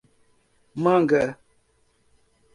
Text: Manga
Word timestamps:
Manga 0.83 1.21